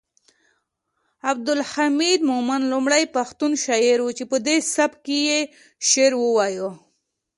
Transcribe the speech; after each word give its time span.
عبدالحمید 1.31 2.19
مومند 2.31 2.63
لومړی 2.71 3.03
پښتون 3.15 3.51
شاعر 3.65 3.97
و 4.01 4.07
چې 4.17 4.23
پدې 4.31 4.55
سبک 4.75 5.03
یې 5.25 5.37
شعر 5.89 6.13
وایه 6.17 6.69